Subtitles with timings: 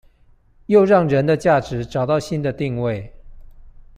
[0.65, 3.13] 又讓人的價值找到新的定位